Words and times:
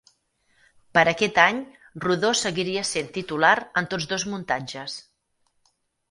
Per 0.97 1.01
aquest 1.09 1.35
any, 1.41 1.57
Rodó 2.05 2.31
seguiria 2.39 2.83
sent 2.91 3.11
titular 3.17 3.51
en 3.81 3.89
tots 3.91 4.09
dos 4.13 4.25
muntatges. 4.31 4.97